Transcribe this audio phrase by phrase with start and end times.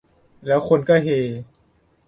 [0.45, 1.09] แล้วคนก็เฮ